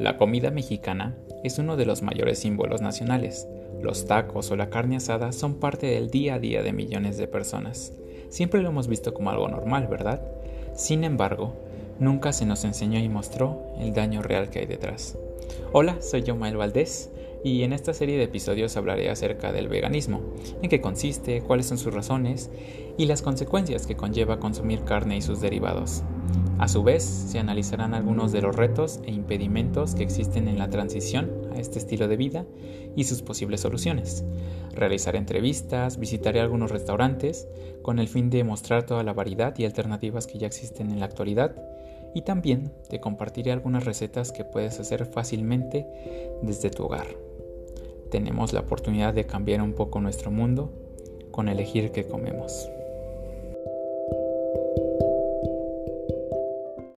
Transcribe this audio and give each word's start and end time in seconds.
La 0.00 0.16
comida 0.16 0.50
mexicana 0.50 1.14
es 1.44 1.58
uno 1.58 1.76
de 1.76 1.84
los 1.84 2.00
mayores 2.00 2.38
símbolos 2.38 2.80
nacionales. 2.80 3.46
Los 3.82 4.06
tacos 4.06 4.50
o 4.50 4.56
la 4.56 4.70
carne 4.70 4.96
asada 4.96 5.30
son 5.30 5.56
parte 5.56 5.88
del 5.88 6.08
día 6.08 6.36
a 6.36 6.38
día 6.38 6.62
de 6.62 6.72
millones 6.72 7.18
de 7.18 7.28
personas. 7.28 7.92
Siempre 8.30 8.62
lo 8.62 8.70
hemos 8.70 8.88
visto 8.88 9.12
como 9.12 9.28
algo 9.28 9.46
normal, 9.48 9.88
¿verdad? 9.88 10.22
Sin 10.74 11.04
embargo, 11.04 11.52
nunca 11.98 12.32
se 12.32 12.46
nos 12.46 12.64
enseñó 12.64 12.98
y 12.98 13.10
mostró 13.10 13.74
el 13.78 13.92
daño 13.92 14.22
real 14.22 14.48
que 14.48 14.60
hay 14.60 14.66
detrás. 14.66 15.18
Hola, 15.72 16.00
soy 16.00 16.22
Mael 16.32 16.56
Valdés 16.56 17.10
y 17.44 17.62
en 17.62 17.74
esta 17.74 17.92
serie 17.92 18.16
de 18.16 18.24
episodios 18.24 18.78
hablaré 18.78 19.10
acerca 19.10 19.52
del 19.52 19.68
veganismo, 19.68 20.22
en 20.62 20.70
qué 20.70 20.80
consiste, 20.80 21.42
cuáles 21.42 21.66
son 21.66 21.76
sus 21.76 21.92
razones 21.92 22.50
y 22.96 23.04
las 23.04 23.20
consecuencias 23.20 23.86
que 23.86 23.96
conlleva 23.96 24.40
consumir 24.40 24.82
carne 24.82 25.18
y 25.18 25.20
sus 25.20 25.42
derivados. 25.42 26.02
A 26.60 26.68
su 26.68 26.82
vez, 26.82 27.02
se 27.02 27.38
analizarán 27.38 27.94
algunos 27.94 28.32
de 28.32 28.42
los 28.42 28.54
retos 28.54 29.00
e 29.04 29.12
impedimentos 29.12 29.94
que 29.94 30.02
existen 30.02 30.46
en 30.46 30.58
la 30.58 30.68
transición 30.68 31.30
a 31.54 31.58
este 31.58 31.78
estilo 31.78 32.06
de 32.06 32.18
vida 32.18 32.44
y 32.94 33.04
sus 33.04 33.22
posibles 33.22 33.62
soluciones. 33.62 34.26
Realizaré 34.74 35.16
entrevistas, 35.16 35.98
visitaré 35.98 36.38
algunos 36.38 36.70
restaurantes 36.70 37.48
con 37.80 37.98
el 37.98 38.08
fin 38.08 38.28
de 38.28 38.44
mostrar 38.44 38.84
toda 38.84 39.02
la 39.04 39.14
variedad 39.14 39.56
y 39.56 39.64
alternativas 39.64 40.26
que 40.26 40.36
ya 40.36 40.46
existen 40.46 40.90
en 40.90 41.00
la 41.00 41.06
actualidad 41.06 41.56
y 42.14 42.22
también 42.22 42.70
te 42.90 43.00
compartiré 43.00 43.52
algunas 43.52 43.86
recetas 43.86 44.30
que 44.30 44.44
puedes 44.44 44.78
hacer 44.80 45.06
fácilmente 45.06 45.86
desde 46.42 46.68
tu 46.68 46.84
hogar. 46.84 47.06
Tenemos 48.10 48.52
la 48.52 48.60
oportunidad 48.60 49.14
de 49.14 49.24
cambiar 49.24 49.62
un 49.62 49.72
poco 49.72 50.02
nuestro 50.02 50.30
mundo 50.30 50.70
con 51.30 51.48
elegir 51.48 51.90
qué 51.90 52.06
comemos. 52.06 52.68